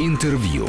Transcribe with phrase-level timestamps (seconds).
[0.00, 0.68] Интервью.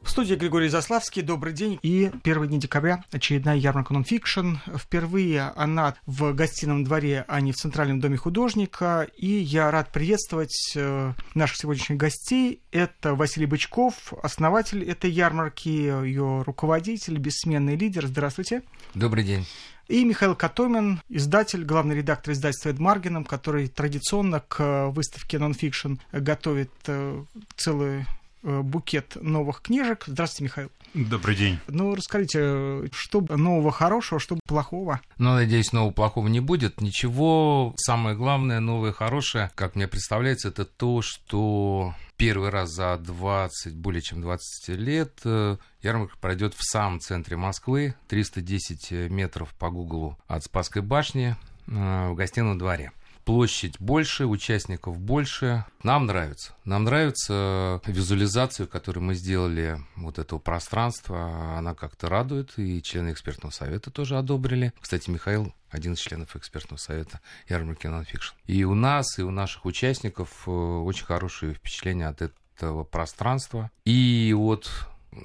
[0.00, 1.20] В студии Григорий Заславский.
[1.20, 1.78] Добрый день.
[1.82, 4.54] И первый день декабря очередная ярмарка нонфикшн.
[4.78, 9.06] Впервые она в гостином дворе, а не в Центральном доме художника.
[9.18, 12.62] И я рад приветствовать э, наших сегодняшних гостей.
[12.72, 18.06] Это Василий Бычков, основатель этой ярмарки, ее руководитель, бессменный лидер.
[18.06, 18.62] Здравствуйте.
[18.94, 19.46] Добрый день.
[19.90, 27.24] И Михаил Котомин, издатель, главный редактор издательства Эдмаргеном, который традиционно к выставке нонфикшн готовит э,
[27.56, 30.04] целую Э, букет новых книжек.
[30.06, 30.70] Здравствуйте, Михаил.
[30.94, 31.58] Добрый день.
[31.68, 35.00] Ну, расскажите, что нового хорошего, что плохого?
[35.18, 36.80] Ну, надеюсь, нового плохого не будет.
[36.80, 37.74] Ничего.
[37.76, 44.02] Самое главное, новое хорошее, как мне представляется, это то, что первый раз за 20, более
[44.02, 50.44] чем 20 лет э, ярмарка пройдет в самом центре Москвы, 310 метров по Гуглу от
[50.44, 52.92] Спасской башни э, в гостином дворе
[53.24, 55.64] площадь больше, участников больше.
[55.82, 56.54] Нам нравится.
[56.64, 61.56] Нам нравится визуализацию, которую мы сделали вот этого пространства.
[61.56, 64.72] Она как-то радует, и члены экспертного совета тоже одобрили.
[64.80, 68.32] Кстати, Михаил один из членов экспертного совета ярмарки Nonfiction.
[68.46, 73.70] И у нас, и у наших участников э, очень хорошие впечатления от этого пространства.
[73.84, 74.70] И от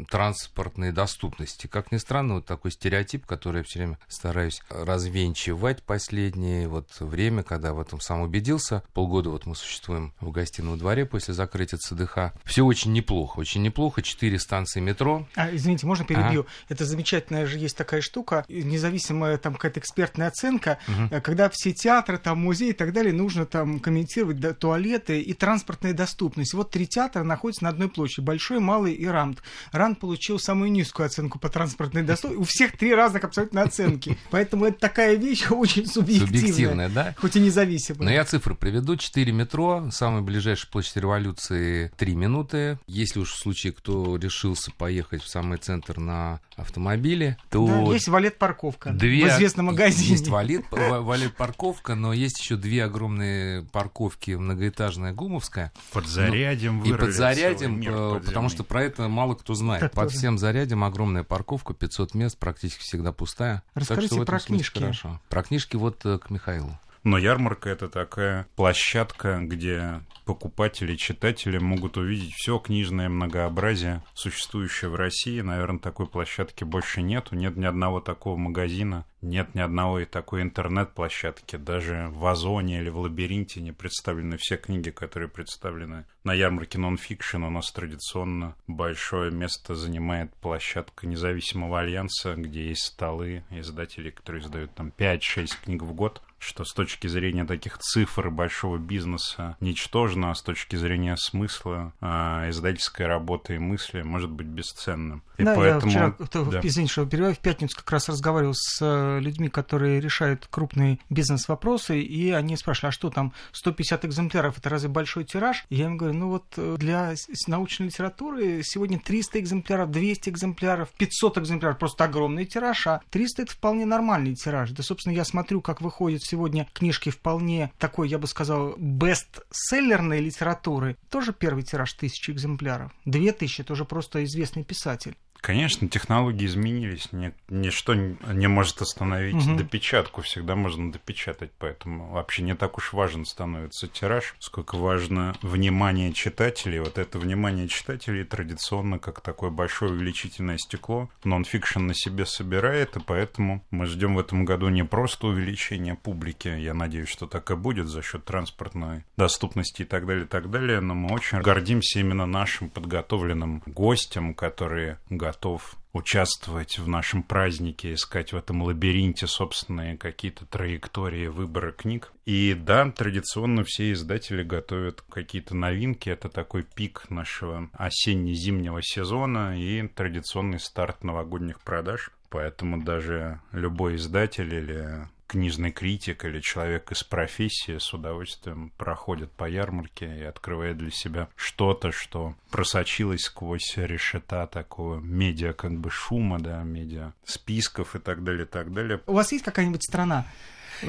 [0.10, 1.68] транспортной доступности.
[1.68, 7.44] Как ни странно, вот такой стереотип, который я все время стараюсь развенчивать последнее вот время,
[7.44, 8.84] когда в этом сам убедился.
[8.94, 12.34] Полгода вот мы существуем в гостином дворе после закрытия ЦДХ.
[12.44, 14.02] Все очень неплохо, очень неплохо.
[14.02, 15.28] Четыре станции метро.
[15.36, 16.42] А, извините, можно перебью?
[16.42, 16.50] Ага.
[16.70, 21.22] Это замечательная же есть такая штука, независимая там какая-то экспертная оценка, угу.
[21.22, 25.94] когда все театры, там музеи и так далее, нужно там комментировать да, туалеты и транспортная
[25.94, 26.54] доступность.
[26.54, 29.42] Вот три театра находятся на одной площади, Большой, Малый и Рамт.
[29.76, 32.42] Ран получил самую низкую оценку по транспортной доступности.
[32.42, 34.18] У всех три разных абсолютно оценки.
[34.32, 36.40] Поэтому это такая вещь очень субъективная.
[36.40, 37.16] Субъективная, да?
[37.20, 38.04] Хоть и независимая.
[38.04, 38.96] Но я цифры приведу.
[38.96, 42.80] Четыре метро, самая ближайшая площадь революции три минуты.
[42.88, 47.68] Если уж в случае, кто решился поехать в самый центр на автомобиле, то...
[47.68, 49.26] Да, есть валет-парковка две...
[49.26, 50.12] в известном магазине.
[50.12, 55.74] Есть валет, валет-парковка, но есть еще две огромные парковки многоэтажная Гумовская.
[55.92, 59.65] Под зарядем ну, И под зарядем, э, потому что про это мало кто знает.
[59.80, 63.64] Так Под всем зарядом огромная парковка, 500 мест, практически всегда пустая.
[63.74, 64.80] Расскажите про книжки.
[64.80, 65.20] Хорошо.
[65.30, 66.78] Про книжки вот э, к Михаилу.
[67.06, 74.96] Но ярмарка это такая площадка, где покупатели, читатели могут увидеть все книжное многообразие, существующее в
[74.96, 75.40] России.
[75.42, 77.36] Наверное, такой площадки больше нету.
[77.36, 81.58] Нет ни одного такого магазина, нет ни одного и такой интернет-площадки.
[81.58, 87.44] Даже в Озоне или в Лабиринте не представлены все книги, которые представлены на ярмарке нонфикшн.
[87.44, 94.74] У нас традиционно большое место занимает площадка независимого альянса, где есть столы издателей, которые издают
[94.74, 100.36] там 5-6 книг в год что с точки зрения таких цифр большого бизнеса ничтожно, а
[100.36, 105.24] с точки зрения смысла э, издательской работы и мысли может быть бесценным.
[105.38, 105.92] И да, поэтому...
[105.92, 106.16] я вчера,
[106.52, 106.60] да.
[106.64, 112.00] извините, что перебиваю, в пятницу как раз разговаривал с э, людьми, которые решают крупные бизнес-вопросы,
[112.00, 115.66] и они спрашивали, а что там, 150 экземпляров, это разве большой тираж?
[115.70, 117.14] И я им говорю, ну вот э, для
[117.48, 123.52] научной литературы сегодня 300 экземпляров, 200 экземпляров, 500 экземпляров, просто огромный тираж, а 300 это
[123.52, 124.72] вполне нормальный тираж.
[124.72, 130.98] Да, собственно, я смотрю, как выходит сегодня книжки вполне такой, я бы сказал, бестселлерной литературы.
[131.10, 132.92] Тоже первый тираж тысячи экземпляров.
[133.06, 135.16] Две тысячи, это уже просто известный писатель.
[135.46, 139.58] Конечно, технологии изменились, ни, ничто не может остановить угу.
[139.58, 146.14] допечатку, всегда можно допечатать, поэтому вообще не так уж важен становится тираж, сколько важно внимание
[146.14, 146.80] читателей.
[146.80, 153.00] Вот это внимание читателей традиционно как такое большое увеличительное стекло нонфикшн на себе собирает, и
[153.00, 157.56] поэтому мы ждем в этом году не просто увеличения публики, я надеюсь, что так и
[157.56, 162.00] будет за счет транспортной доступности и так далее, и так далее, но мы очень гордимся
[162.00, 169.28] именно нашим подготовленным гостям, которые готовы готов участвовать в нашем празднике, искать в этом лабиринте
[169.28, 172.12] собственные какие-то траектории выбора книг.
[172.26, 176.10] И да, традиционно все издатели готовят какие-то новинки.
[176.10, 182.12] Это такой пик нашего осенне-зимнего сезона и традиционный старт новогодних продаж.
[182.30, 189.50] Поэтому даже любой издатель или книжный критик или человек из профессии с удовольствием проходит по
[189.50, 196.40] ярмарке и открывает для себя что-то, что просочилось сквозь решета такого медиа как бы шума,
[196.40, 199.02] да, медиа списков и так далее, и так далее.
[199.08, 200.26] У вас есть какая-нибудь страна,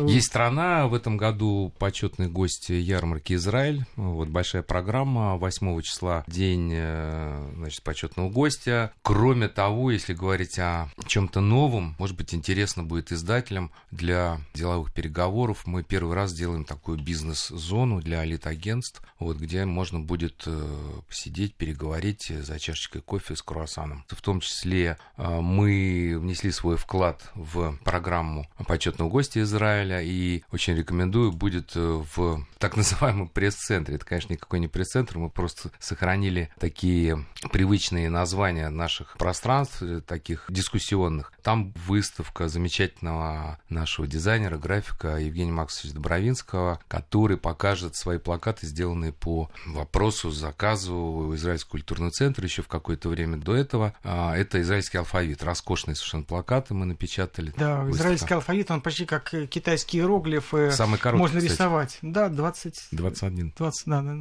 [0.05, 3.85] Есть страна, в этом году почетный гость ярмарки Израиль.
[3.97, 8.93] Вот большая программа, 8 числа день э, значит, почетного гостя.
[9.03, 15.67] Кроме того, если говорить о чем-то новом, может быть, интересно будет издателям для деловых переговоров.
[15.67, 22.27] Мы первый раз делаем такую бизнес-зону для элит-агентств, вот, где можно будет э, посидеть, переговорить
[22.29, 24.05] за чашечкой кофе с круассаном.
[24.09, 29.41] В том числе э, мы внесли свой вклад в программу почетного гостя
[29.87, 33.97] Израиля и очень рекомендую, будет э, в так называемом пресс-центре.
[33.97, 40.47] Это, конечно, никакой не пресс-центр, мы просто сохранили такие привычные названия наших пространств, э, таких
[40.49, 41.33] дискуссионных.
[41.43, 49.51] Там выставка замечательного нашего дизайнера, графика Евгения Максовича Добровинского, который покажет свои плакаты, сделанные по
[49.67, 53.95] вопросу, заказу Израильского культурного центра еще в какое-то время до этого.
[54.03, 57.53] А, это израильский алфавит, роскошные совершенно плакаты мы напечатали.
[57.57, 57.97] Да, выставка.
[57.97, 59.33] израильский алфавит, он почти как
[59.67, 60.71] китайские иероглифы.
[60.71, 61.53] Самый короткий, Можно кстати.
[61.53, 61.99] рисовать.
[62.01, 62.89] Да, 20...
[62.93, 63.53] 21.
[63.57, 64.17] 20, да,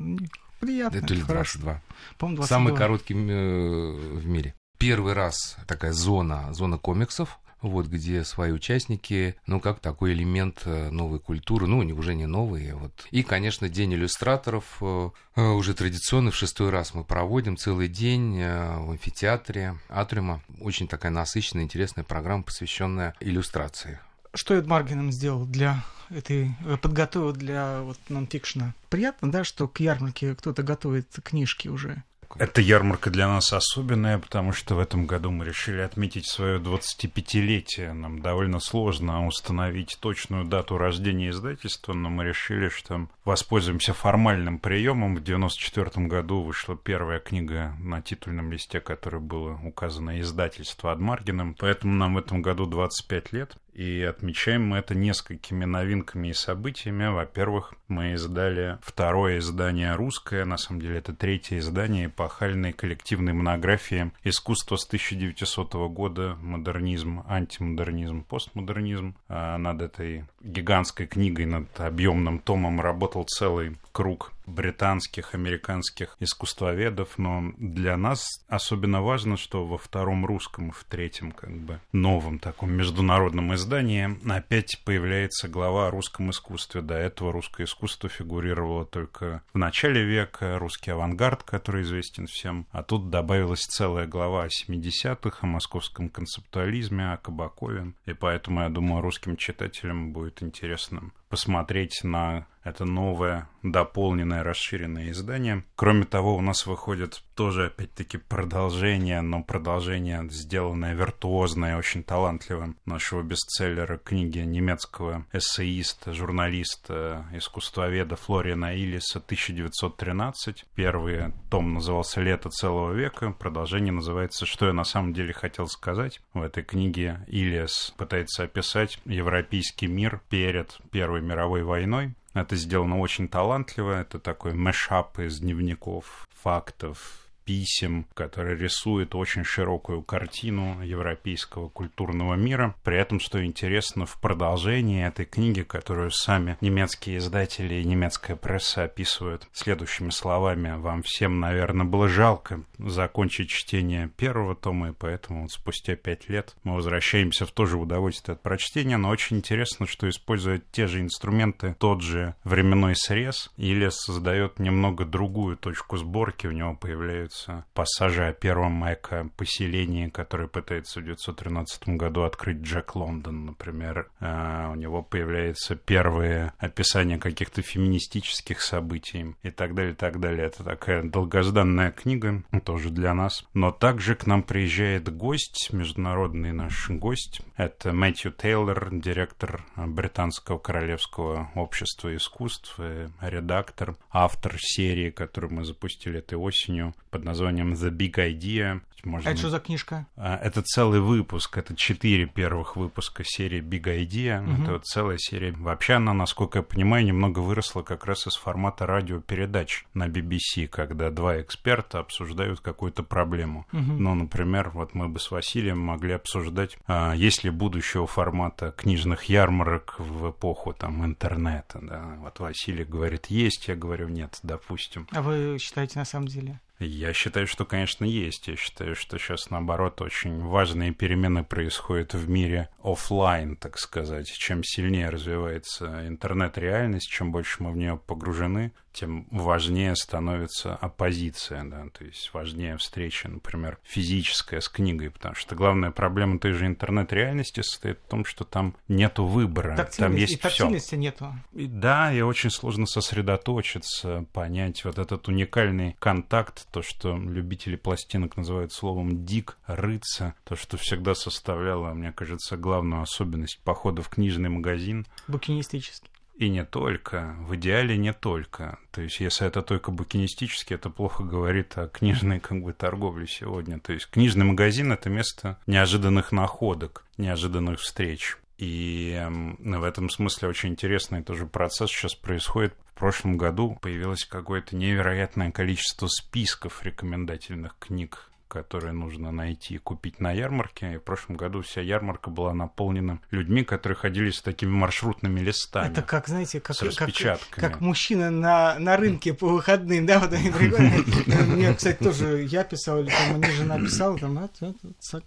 [0.60, 0.98] приятно.
[0.98, 1.82] Это или 22.
[2.18, 2.46] По-моему, 22.
[2.48, 4.56] Самый короткий э, в мире.
[4.80, 10.90] Первый раз такая зона, зона комиксов, вот, где свои участники, ну, как такой элемент э,
[10.90, 13.08] новой культуры, ну, уже не новые, вот.
[13.12, 18.90] И, конечно, День иллюстраторов, э, уже традиционно в шестой раз мы проводим целый день в
[18.90, 20.42] амфитеатре Атриума.
[20.60, 24.00] Очень такая насыщенная, интересная программа, посвященная иллюстрации.
[24.36, 26.52] Что Эд Маргином сделал для этой,
[26.82, 28.74] подготовил для вот нонфикшена?
[28.90, 32.04] Приятно, да, что к ярмарке кто-то готовит книжки уже?
[32.38, 37.94] Эта ярмарка для нас особенная, потому что в этом году мы решили отметить свое 25-летие.
[37.94, 45.16] Нам довольно сложно установить точную дату рождения издательства, но мы решили, что воспользуемся формальным приемом.
[45.16, 51.94] В 1994 году вышла первая книга на титульном листе, которой было указано издательство Адмаргиным, поэтому
[51.94, 53.56] нам в этом году 25 лет.
[53.76, 57.08] И отмечаем мы это несколькими новинками и событиями.
[57.08, 64.14] Во-первых, мы издали второе издание русское, на самом деле это третье издание эпохальной коллективной монографии
[64.24, 66.38] «Искусство с 1900 года.
[66.42, 69.18] Модернизм, антимодернизм, постмодернизм».
[69.28, 77.54] А над этой гигантской книгой, над объемным томом работал целый круг британских, американских искусствоведов, но
[77.58, 83.56] для нас особенно важно, что во втором русском, в третьем, как бы, новом таком международном
[83.56, 86.82] издании опять появляется глава о русском искусстве.
[86.82, 92.84] До этого русское искусство фигурировало только в начале века, русский авангард, который известен всем, а
[92.84, 99.02] тут добавилась целая глава о 70-х, о московском концептуализме, о Кабакове, и поэтому, я думаю,
[99.02, 105.64] русским читателям будет интересно посмотреть на это новое, дополненное, расширенное издание.
[105.76, 112.76] Кроме того, у нас выходит тоже, опять-таки, продолжение, но продолжение, сделанное виртуозно и очень талантливым
[112.86, 120.64] нашего бестселлера книги немецкого эссеиста, журналиста, искусствоведа Флориана Иллиса «1913».
[120.74, 126.20] Первый том назывался «Лето целого века», продолжение называется «Что я на самом деле хотел сказать».
[126.34, 133.28] В этой книге Иллис пытается описать европейский мир перед Первой мировой войной, это сделано очень
[133.28, 134.00] талантливо.
[134.02, 142.76] Это такой мешап из дневников, фактов, писем, который рисует очень широкую картину европейского культурного мира.
[142.84, 148.84] При этом, что интересно, в продолжении этой книги, которую сами немецкие издатели и немецкая пресса
[148.86, 155.52] описывают следующими словами, вам всем, наверное, было жалко закончить чтение первого тома, и поэтому вот
[155.52, 160.10] спустя пять лет мы возвращаемся в то же удовольствие от прочтения, но очень интересно, что
[160.10, 166.52] используя те же инструменты, тот же временной срез, или создает немного другую точку сборки, у
[166.52, 173.46] него появляются появляются пассажи о первом эко-поселении, который пытается в 1913 году открыть Джек Лондон,
[173.46, 174.10] например.
[174.20, 180.48] А, у него появляется первые описания каких-то феминистических событий и так далее, и так далее.
[180.48, 183.46] Это такая долгожданная книга, тоже для нас.
[183.54, 187.42] Но также к нам приезжает гость, международный наш гость.
[187.58, 192.80] Это Мэтью Тейлор, директор Британского Королевского общества искусств,
[193.22, 198.82] редактор, автор серии, которую мы запустили этой осенью под названием The Big Idea.
[199.04, 199.30] Можно...
[199.30, 200.08] А это что за книжка?
[200.16, 204.42] А, это целый выпуск, это четыре первых выпуска серии Big Idea.
[204.42, 204.64] Угу.
[204.64, 205.52] Это вот целая серия.
[205.52, 211.12] Вообще она, насколько я понимаю, немного выросла как раз из формата радиопередач на BBC, когда
[211.12, 213.68] два эксперта обсуждают какую-то проблему.
[213.74, 213.80] Угу.
[213.82, 219.26] Ну, например, вот мы бы с Василием могли обсуждать, а, есть ли будущего формата книжных
[219.26, 221.80] ярмарок в эпоху там интернета.
[221.82, 222.18] Да?
[222.22, 225.08] Вот Василий говорит, есть, я говорю, нет, допустим.
[225.12, 226.60] А вы считаете на самом деле?
[226.80, 228.48] Я считаю, что, конечно, есть.
[228.48, 234.30] Я считаю, что сейчас, наоборот, очень важные перемены происходят в мире офлайн, так сказать.
[234.30, 241.86] Чем сильнее развивается интернет-реальность, чем больше мы в нее погружены, тем важнее становится оппозиция, да,
[241.90, 247.62] то есть важнее встреча, например, физическая с книгой, потому что главная проблема той же интернет-реальности
[247.62, 250.70] состоит в том, что там нету выбора, там есть и все.
[250.96, 251.34] нету.
[251.54, 258.38] И, да, и очень сложно сосредоточиться, понять вот этот уникальный контакт, то, что любители пластинок
[258.38, 264.50] называют словом «дик», «рыться», то, что всегда составляло, мне кажется, главную особенность похода в книжный
[264.50, 265.06] магазин.
[265.28, 266.10] Букинистический.
[266.38, 268.78] И не только, в идеале не только.
[268.92, 273.80] То есть, если это только букинистически, это плохо говорит о книжной как бы торговле сегодня.
[273.80, 278.38] То есть, книжный магазин– это место неожиданных находок, неожиданных встреч.
[278.58, 279.22] И
[279.60, 282.74] в этом смысле очень интересный тоже процесс сейчас происходит.
[282.94, 290.20] В прошлом году появилось какое-то невероятное количество списков рекомендательных книг которые нужно найти и купить
[290.20, 290.94] на ярмарке.
[290.94, 295.92] И в прошлом году вся ярмарка была наполнена людьми, которые ходили с такими маршрутными листами.
[295.92, 300.52] Это как, знаете, как, как, как мужчина на, на рынке по выходным, да, вот они
[300.52, 301.06] приходят.
[301.48, 304.50] Мне, кстати, тоже я писал, или там мне жена писала, там, а,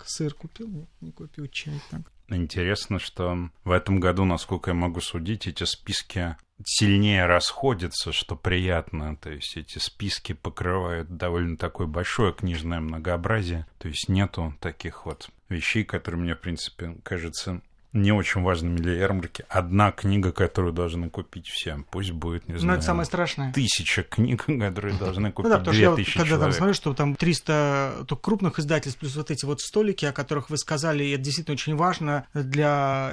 [0.05, 1.81] сыр купил, не купил чай.
[1.91, 2.01] Так.
[2.29, 9.17] Интересно, что в этом году, насколько я могу судить, эти списки сильнее расходятся, что приятно.
[9.17, 13.67] То есть эти списки покрывают довольно такое большое книжное многообразие.
[13.79, 17.61] То есть нету таких вот вещей, которые мне, в принципе, кажется
[17.93, 19.45] не очень важными для ярмарки.
[19.49, 21.85] Одна книга, которую должны купить все.
[21.91, 22.67] Пусть будет, не знаю...
[22.67, 23.53] Ну, это самое страшное.
[23.53, 26.41] Тысяча книг, которые должны купить ну, да, две тысячи я, когда человек.
[26.41, 30.51] там смотрю, что там 300 то крупных издательств, плюс вот эти вот столики, о которых
[30.51, 33.13] вы сказали, и это действительно очень важно для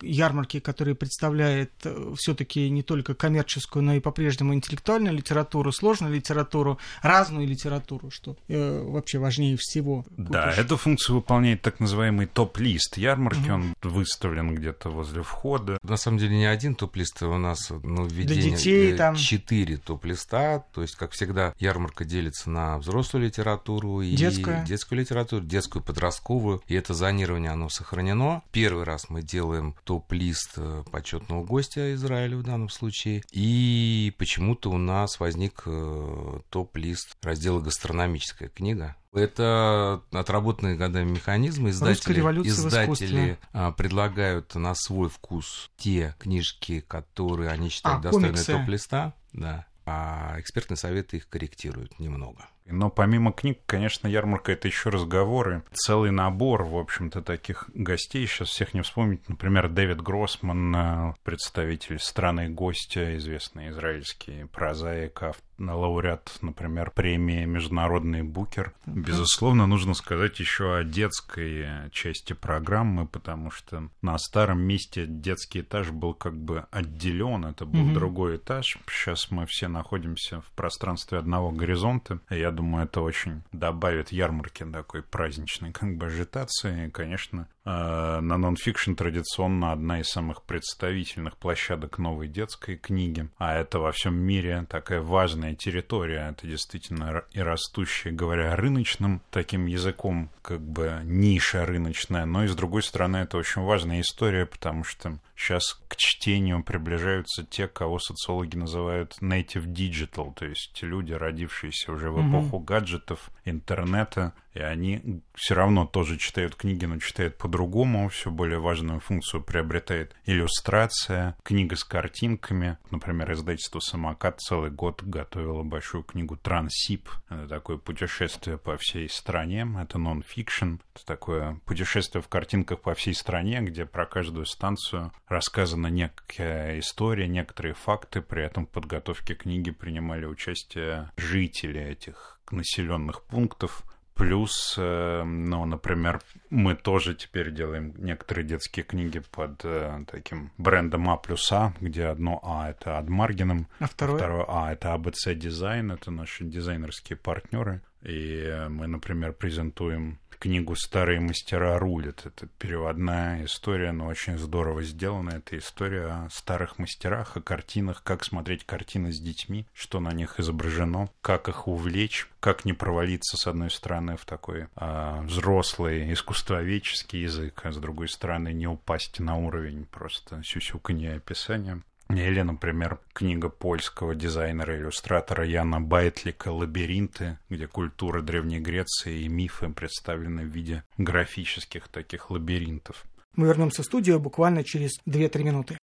[0.00, 6.78] ярмарки, которая представляет э, все-таки не только коммерческую, но и по-прежнему интеллектуальную литературу, сложную литературу,
[7.02, 10.04] разную литературу, что э, вообще важнее всего.
[10.16, 10.58] Да, Купишь.
[10.58, 13.54] эту функцию выполняет так называемый топ-лист ярмарки, угу.
[13.54, 13.74] он
[14.10, 15.78] выставлен где-то возле входа.
[15.82, 19.14] На самом деле не один топ-лист, у нас ну, введение Для детей там.
[19.14, 25.44] четыре топ-листа, то есть, как всегда, ярмарка делится на взрослую литературу и детскую, детскую литературу,
[25.44, 28.42] детскую, подростковую, и это зонирование, оно сохранено.
[28.50, 34.78] Первый раз мы делаем топ-лист э, почетного гостя Израиля в данном случае, и почему-то у
[34.78, 41.70] нас возник э, топ-лист раздела «Гастрономическая книга», это отработанные годами механизмы.
[41.70, 49.14] Издатели, издатели а, предлагают на свой вкус те книжки, которые они считают а, достойны топ-листа.
[49.32, 49.66] Да.
[49.86, 52.48] А экспертные советы их корректируют немного.
[52.72, 55.62] Но помимо книг, конечно, ярмарка это еще разговоры.
[55.72, 58.26] Целый набор, в общем-то, таких гостей.
[58.26, 59.28] Сейчас всех не вспомнить.
[59.28, 68.22] Например, Дэвид Гроссман, э, представитель страны гостя, известный израильский прозаик, автор лауреат, например, премии «Международный
[68.22, 68.72] букер».
[68.86, 75.90] Безусловно, нужно сказать еще о детской части программы, потому что на старом месте детский этаж
[75.90, 77.94] был как бы отделен, это был mm-hmm.
[77.94, 78.78] другой этаж.
[78.88, 82.20] Сейчас мы все находимся в пространстве одного горизонта.
[82.30, 86.86] Я думаю, это очень добавит ярмарки такой праздничной как бы ажитации.
[86.86, 93.54] И, конечно, Э, на нонфикшн традиционно одна из самых представительных площадок новой детской книги, а
[93.54, 100.30] это во всем мире такая важная территория, это действительно и растущая, говоря рыночным таким языком,
[100.40, 105.18] как бы ниша рыночная, но и с другой стороны это очень важная история, потому что
[105.40, 112.10] сейчас к чтению приближаются те, кого социологи называют native digital, то есть люди, родившиеся уже
[112.10, 112.64] в эпоху mm-hmm.
[112.64, 118.08] гаджетов, интернета, и они все равно тоже читают книги, но читают по-другому.
[118.08, 122.78] Все более важную функцию приобретает иллюстрация, книга с картинками.
[122.90, 127.08] Например, издательство «Самокат» целый год готовило большую книгу «Трансип».
[127.28, 129.66] Это такое путешествие по всей стране.
[129.80, 130.74] Это нон-фикшн.
[130.94, 137.28] Это такое путешествие в картинках по всей стране, где про каждую станцию рассказана некая история,
[137.28, 138.20] некоторые факты.
[138.20, 143.84] При этом в подготовке книги принимали участие жители этих населенных пунктов.
[144.20, 151.08] Плюс, э, ну, например, мы тоже теперь делаем некоторые детские книги под э, таким брендом
[151.08, 154.18] А плюс А, где одно А это Адмаргином, а второе?
[154.18, 157.80] второе А это АБЦ Дизайн, это наши дизайнерские партнеры.
[158.02, 162.24] И э, мы, например, презентуем книгу «Старые мастера рулят».
[162.24, 165.30] Это переводная история, но очень здорово сделана.
[165.36, 170.40] Это история о старых мастерах, о картинах, как смотреть картины с детьми, что на них
[170.40, 177.20] изображено, как их увлечь, как не провалиться, с одной стороны, в такой а, взрослый искусствоведческий
[177.22, 181.82] язык, а с другой стороны, не упасть на уровень просто сюсюканья описания.
[182.10, 190.42] Или, например, книга польского дизайнера-иллюстратора Яна Байтлика «Лабиринты», где культура Древней Греции и мифы представлены
[190.42, 193.04] в виде графических таких лабиринтов.
[193.36, 195.78] Мы вернемся в студию буквально через 2-3 минуты.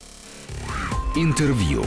[1.14, 1.84] Интервью.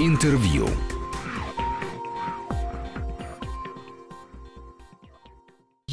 [0.00, 0.68] Интервью.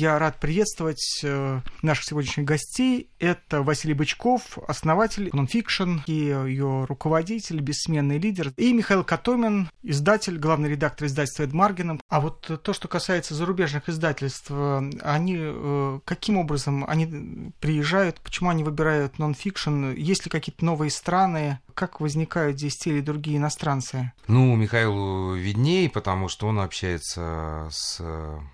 [0.02, 3.11] Я рад приветствовать э, наших сегодняшних гостей.
[3.22, 8.52] Это Василий Бычков, основатель Nonfiction и ее руководитель, бессменный лидер.
[8.58, 12.00] И Михаил Катомин, издатель, главный редактор издательства Эдмаргена.
[12.10, 18.64] А вот то, что касается зарубежных издательств, они э, каким образом они приезжают, почему они
[18.64, 24.14] выбирают Nonfiction, есть ли какие-то новые страны, как возникают здесь те или другие иностранцы?
[24.28, 28.02] Ну, Михаилу виднее, потому что он общается с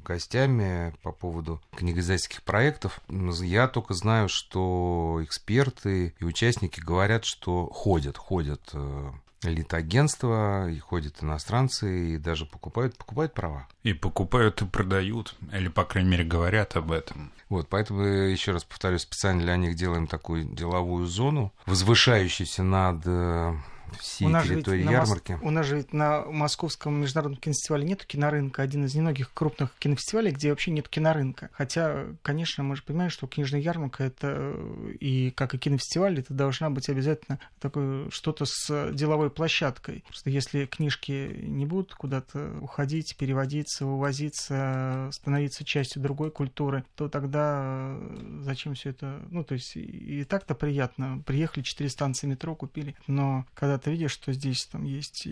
[0.04, 3.00] гостями по поводу книгоиздательских проектов.
[3.10, 4.57] Я только знаю, что
[5.24, 9.12] эксперты и участники говорят, что ходят, ходят э,
[9.44, 13.68] элит-агентства, и ходят иностранцы, и даже покупают, покупают права.
[13.84, 17.32] И покупают, и продают, или, по крайней мере, говорят об этом.
[17.50, 23.56] Вот, поэтому, еще раз повторю, специально для них делаем такую деловую зону, возвышающуюся над э,
[24.00, 25.32] всей у нас территории ведь ярмарки.
[25.34, 25.42] Мос...
[25.44, 30.32] У нас же ведь на Московском международном кинофестивале нет кинорынка, один из немногих крупных кинофестивалей,
[30.32, 31.50] где вообще нет кинорынка.
[31.54, 34.56] Хотя, конечно, мы же понимаем, что книжная ярмарка это
[35.00, 40.04] и как и кинофестиваль, это должна быть обязательно такое что-то с деловой площадкой.
[40.08, 47.98] Просто если книжки не будут куда-то уходить, переводиться, увозиться, становиться частью другой культуры, то тогда
[48.42, 49.22] зачем все это?
[49.30, 51.22] Ну, то есть и так-то приятно.
[51.26, 55.30] Приехали, четыре станции метро купили, но когда ты видишь, что здесь там есть и,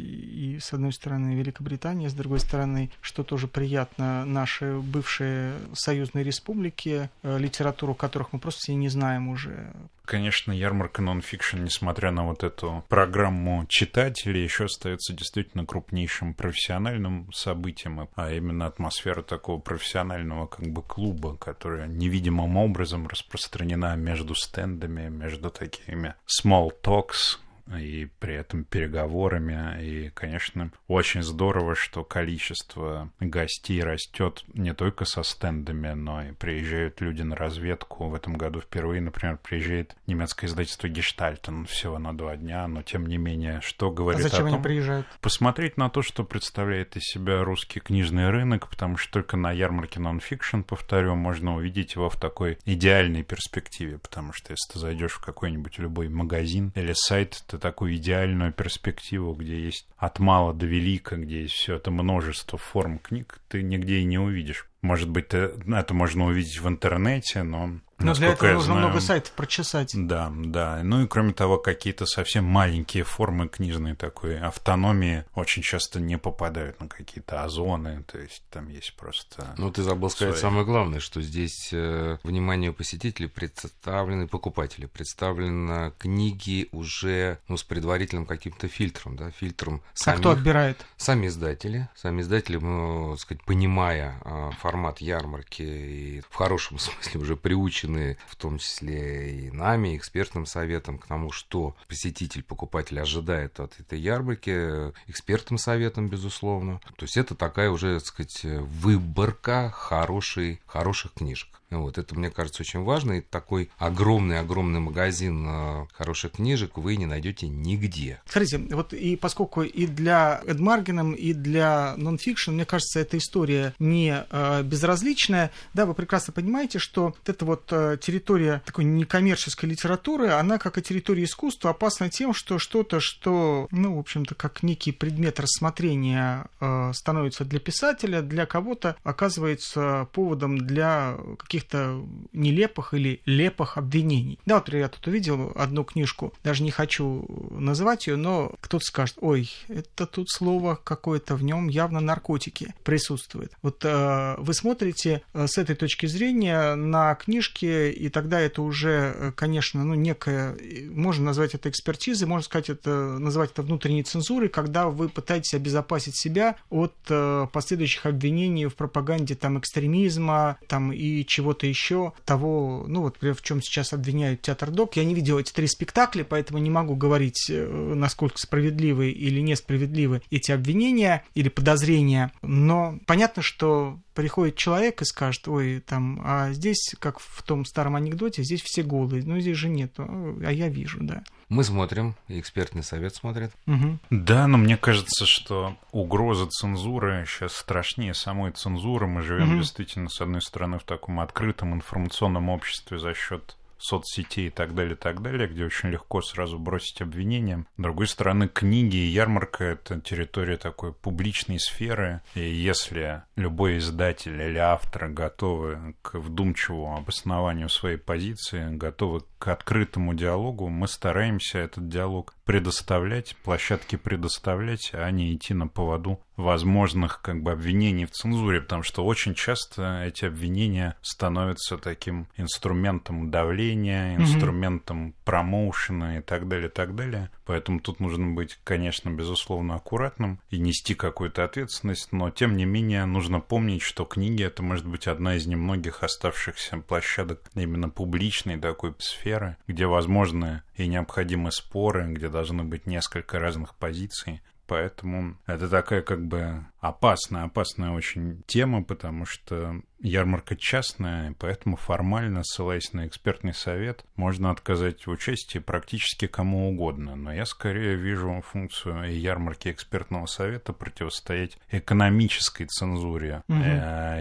[0.56, 7.10] и с одной стороны Великобритания, с другой стороны, что тоже приятно, наши бывшие союзные республики,
[7.24, 9.74] э, литературу которых мы просто все не знаем уже.
[10.06, 18.08] Конечно, ярмарка нонфикшн, несмотря на вот эту программу читателей, еще остается действительно крупнейшим профессиональным событием,
[18.16, 25.50] а именно атмосфера такого профессионального как бы клуба, которая невидимым образом распространена между стендами, между
[25.50, 27.40] такими small talks,
[27.74, 29.82] и при этом переговорами.
[29.82, 37.02] И, конечно, очень здорово, что количество гостей растет не только со стендами, но и приезжают
[37.02, 38.08] люди на разведку.
[38.10, 43.08] В этом году впервые, например, приезжает немецкое издательство Гештальтен всего на два дня, но тем
[43.08, 44.54] не менее, что говорит а зачем о том...
[44.56, 45.08] они приезжают?
[45.22, 50.00] Посмотреть на то, что представляет из себя русский книжный рынок, потому что только на ярмарке
[50.00, 55.22] нонфикшн, повторю, можно увидеть его в такой идеальной перспективе, потому что если ты зайдешь в
[55.22, 61.15] какой-нибудь любой магазин или сайт, ты такую идеальную перспективу, где есть от мала до велика,
[61.15, 64.68] где есть все это множество форм книг, ты нигде и не увидишь.
[64.81, 69.31] Может быть, это можно увидеть в интернете, но но для этого нужно знаю, много сайтов
[69.31, 69.92] прочесать.
[69.94, 70.81] Да, да.
[70.84, 76.79] Ну и кроме того, какие-то совсем маленькие формы книжной такой автономии очень часто не попадают
[76.81, 78.03] на какие-то озоны.
[78.12, 79.55] То есть там есть просто...
[79.58, 80.50] Ну ты забыл сказать свои...
[80.50, 88.25] самое главное, что здесь э, вниманию посетителей представлены покупатели, представлены книги уже ну, с предварительным
[88.25, 90.18] каким-то фильтром, да, фильтром самих...
[90.18, 90.86] А кто отбирает?
[90.98, 91.88] Сами издатели.
[91.96, 97.85] Сами издатели, ну, так сказать, понимая э, формат ярмарки и в хорошем смысле уже приучены
[97.86, 103.80] обучены, в том числе и нами, экспертным советом, к тому, что посетитель, покупатель ожидает от
[103.80, 106.80] этой ярмарки, экспертным советом, безусловно.
[106.98, 111.50] То есть это такая уже, так сказать, выборка хорошей, хороших книжек.
[111.70, 113.14] Вот, это, мне кажется, очень важно.
[113.14, 118.22] И такой огромный-огромный магазин э, хороших книжек вы не найдете нигде.
[118.25, 124.25] Смотрите, вот и поскольку и для Эдмаргеном, и для нонфикшн, мне кажется, эта история не
[124.30, 125.51] э, безразличная.
[125.74, 130.78] Да, вы прекрасно понимаете, что вот эта вот э, территория такой некоммерческой литературы, она, как
[130.78, 136.46] и территория искусства, опасна тем, что что-то, что, ну, в общем-то, как некий предмет рассмотрения
[136.60, 144.39] э, становится для писателя, для кого-то оказывается поводом для каких каких-то нелепых или лепых обвинений.
[144.46, 149.18] Да, вот я тут увидел одну книжку, даже не хочу называть ее, но кто-то скажет,
[149.22, 153.53] ой, это тут слово какое-то в нем явно наркотики присутствует.
[153.61, 159.13] Вот э, вы смотрите э, с этой точки зрения на книжки, и тогда это уже,
[159.15, 160.57] э, конечно, ну, некая,
[160.89, 166.18] можно назвать это экспертизой, можно сказать это, назвать это внутренней цензурой, когда вы пытаетесь обезопасить
[166.18, 172.86] себя от э, последующих обвинений в пропаганде там экстремизма там и чего чего-то еще, того,
[172.88, 174.96] ну вот, в чем сейчас обвиняют театр Док.
[174.96, 180.24] Я не видел эти три спектакля, поэтому не могу говорить, э, насколько справедливы или несправедливы
[180.31, 182.31] эти обвинения или подозрения.
[182.42, 187.96] Но понятно, что приходит человек и скажет, ой, там, а здесь, как в том старом
[187.96, 191.24] анекдоте, здесь все голые, ну здесь же нет, а я вижу, да.
[191.48, 193.51] Мы смотрим, и экспертный совет смотрит.
[193.68, 194.00] Угу.
[194.10, 199.06] Да, но мне кажется, что угроза цензуры сейчас страшнее самой цензуры.
[199.06, 199.60] Мы живем угу.
[199.60, 204.94] действительно, с одной стороны, в таком открытом информационном обществе за счет соцсетей и так далее,
[204.94, 207.66] и так далее, где очень легко сразу бросить обвинения.
[207.77, 214.42] С другой стороны, книги и ярмарка— это территория такой публичной сферы, и если любой издатель
[214.42, 221.88] или автор готовы к вдумчивому обоснованию своей позиции, готовы к открытому диалогу, мы стараемся этот
[221.88, 228.62] диалог предоставлять, площадки предоставлять, а не идти на поводу возможных как бы обвинений в цензуре,
[228.62, 235.14] потому что очень часто эти обвинения становятся таким инструментом давления, инструментом mm-hmm.
[235.24, 237.30] промоушена и так далее, и так далее.
[237.46, 243.06] Поэтому тут нужно быть, конечно, безусловно аккуратным и нести какую-то ответственность, но тем не менее
[243.06, 248.94] нужно помнить, что книги это может быть одна из немногих оставшихся площадок именно публичной такой
[249.00, 254.42] сферы, где возможны и необходимы споры, где должны быть несколько разных позиций.
[254.68, 262.44] Поэтому это такая как бы опасная, опасная очень тема, потому что ярмарка частная, поэтому формально,
[262.44, 267.16] ссылаясь на экспертный совет, можно отказать в участии практически кому угодно.
[267.16, 273.60] Но я скорее вижу функцию ярмарки экспертного совета противостоять экономической цензуре угу.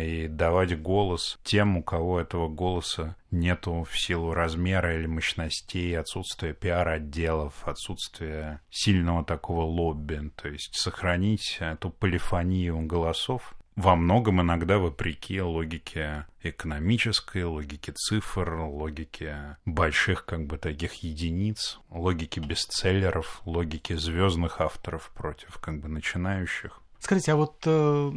[0.00, 6.55] и давать голос тем, у кого этого голоса нету в силу размера или мощностей, отсутствия
[6.55, 10.31] пиар-отделов, отсутствия сильного такого лобби.
[10.37, 12.53] То есть сохранить эту полифонию
[12.86, 21.80] голосов во многом иногда вопреки логике экономической, логике цифр, логике больших как бы таких единиц,
[21.90, 26.83] логике бестселлеров, логике звездных авторов против как бы начинающих.
[27.04, 28.12] Скажите, а вот э,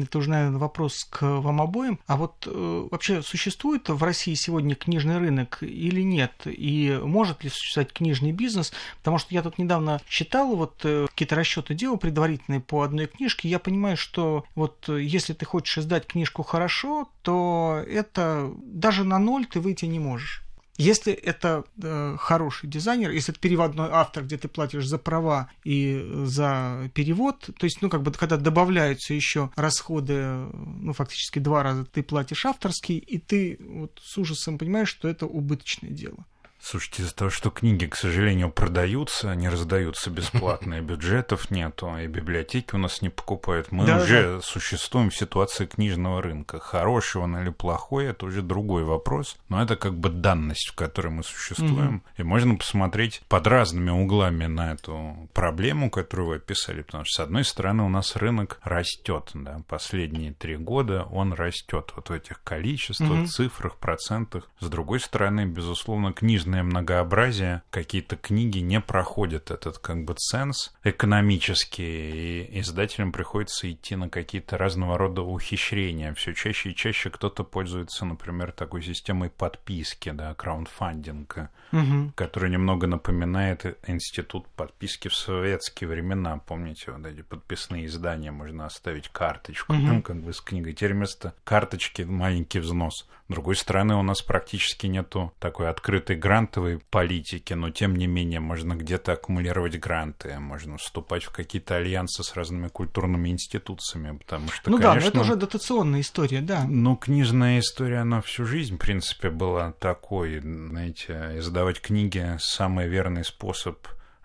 [0.00, 1.98] это уже, наверное, вопрос к вам обоим.
[2.06, 6.30] А вот э, вообще существует в России сегодня книжный рынок или нет?
[6.44, 8.72] И может ли существовать книжный бизнес?
[8.98, 13.48] Потому что я тут недавно читал, вот э, какие-то расчеты делал предварительные по одной книжке.
[13.48, 19.46] Я понимаю, что вот если ты хочешь издать книжку хорошо, то это даже на ноль
[19.46, 20.44] ты выйти не можешь.
[20.78, 26.08] Если это э, хороший дизайнер, если это переводной автор, где ты платишь за права и
[26.24, 31.84] за перевод, то есть, ну, как бы, когда добавляются еще расходы, ну, фактически два раза
[31.84, 36.24] ты платишь авторский, и ты вот с ужасом понимаешь, что это убыточное дело.
[36.70, 42.06] Слушайте, из-за того, что книги, к сожалению, продаются, не раздаются бесплатно, и бюджетов нету, и
[42.06, 44.42] библиотеки у нас не покупают, мы да, уже да.
[44.42, 46.60] существуем в ситуации книжного рынка.
[46.60, 51.08] Хороший он или плохой, это уже другой вопрос, но это как бы данность, в которой
[51.08, 51.96] мы существуем.
[51.96, 52.04] Угу.
[52.18, 57.24] И можно посмотреть под разными углами на эту проблему, которую вы описали, потому что, с
[57.24, 62.42] одной стороны, у нас рынок растет, да, последние три года он растет вот в этих
[62.42, 63.26] количествах, угу.
[63.26, 64.50] цифрах, процентах.
[64.60, 70.72] С другой стороны, безусловно, книжный книжное многообразие, какие-то книги не проходят этот как бы ценз
[70.84, 76.14] экономический, и издателям приходится идти на какие-то разного рода ухищрения.
[76.14, 82.12] Все чаще и чаще кто-то пользуется, например, такой системой подписки, да, краундфандинга, угу.
[82.14, 86.38] который немного напоминает институт подписки в советские времена.
[86.38, 89.86] Помните, вот эти подписные издания, можно оставить карточку, угу.
[89.86, 90.72] там, как бы с книгой.
[90.72, 93.06] Теперь вместо карточки маленький взнос.
[93.28, 98.40] С другой стороны, у нас практически нету такой открытой грантовой политики, но тем не менее
[98.40, 104.70] можно где-то аккумулировать гранты, можно вступать в какие-то альянсы с разными культурными институциями, потому что,
[104.70, 106.64] Ну конечно, да, но это уже дотационная история, да.
[106.66, 113.24] Ну, книжная история, она всю жизнь, в принципе, была такой, знаете, издавать книги– самый верный
[113.24, 113.76] способ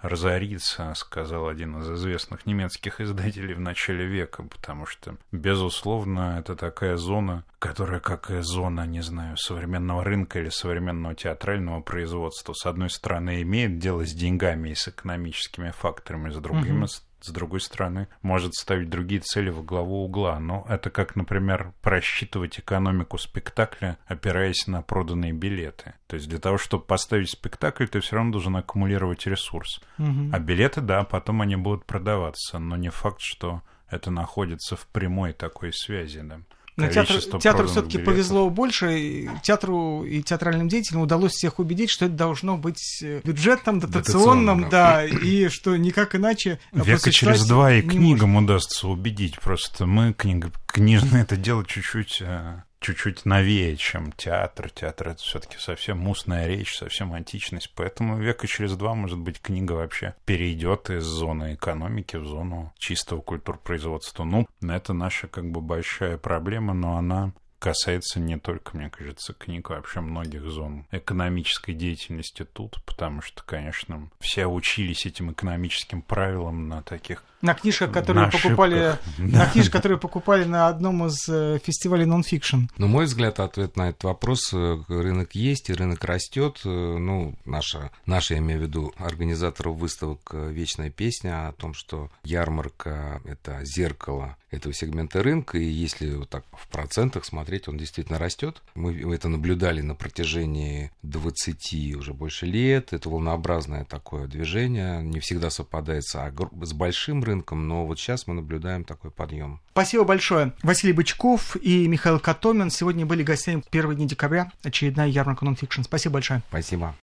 [0.03, 6.97] разориться, сказал один из известных немецких издателей в начале века, потому что, безусловно, это такая
[6.97, 12.89] зона, которая, как и зона, не знаю, современного рынка или современного театрального производства, с одной
[12.89, 18.07] стороны, имеет дело с деньгами и с экономическими факторами, с другими, mm-hmm с другой стороны,
[18.21, 20.39] может ставить другие цели во главу угла.
[20.39, 25.93] Но это как, например, просчитывать экономику спектакля, опираясь на проданные билеты.
[26.07, 29.81] То есть для того, чтобы поставить спектакль, ты все равно должен аккумулировать ресурс.
[29.97, 30.31] Угу.
[30.31, 35.33] А билеты, да, потом они будут продаваться, но не факт, что это находится в прямой
[35.33, 36.41] такой связи, да.
[36.75, 39.29] Но театр, театру все-таки повезло больше.
[39.43, 45.05] Театру и театральным деятелям удалось всех убедить, что это должно быть э, бюджетным, дотационным, да,
[45.05, 46.59] и что никак иначе.
[46.71, 48.49] Века через два и книгам может.
[48.49, 49.39] удастся убедить.
[49.39, 54.69] Просто мы, книга, книжное это дело чуть-чуть э, чуть-чуть новее, чем театр.
[54.69, 57.71] Театр— это все-таки совсем устная речь, совсем античность.
[57.75, 63.21] Поэтому века через два, может быть, книга вообще перейдет из зоны экономики в зону чистого
[63.21, 64.25] культурпроизводства.
[64.25, 69.71] Ну, это наша как бы большая проблема, но она касается не только, мне кажется, книг,
[69.71, 76.67] а вообще многих зон экономической деятельности тут, потому что, конечно, все учились этим экономическим правилам
[76.67, 81.59] на таких на книжках, которые на покупали, на книжках, которые покупали на одном из э,
[81.61, 82.67] фестивалей нонфикшн.
[82.77, 86.61] Ну, мой взгляд, ответ на этот вопрос: э, рынок есть и рынок растет.
[86.63, 92.09] Э, ну, наша, наша, я имею в виду, организаторов выставок "Вечная песня" о том, что
[92.23, 98.19] ярмарка это зеркало этого сегмента рынка, и если вот так в процентах смотреть, он действительно
[98.19, 98.61] растет.
[98.75, 102.93] Мы это наблюдали на протяжении 20 уже больше лет.
[102.93, 108.33] Это волнообразное такое движение, не всегда совпадает с, с большим рынком, но вот сейчас мы
[108.33, 109.61] наблюдаем такой подъем.
[109.71, 110.53] Спасибо большое.
[110.61, 115.83] Василий Бычков и Михаил Котомин сегодня были гостями первого дня декабря, очередная ярмарка нонфикшн.
[115.83, 116.43] Спасибо большое.
[116.49, 116.95] Спасибо.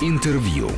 [0.00, 0.70] Интервью.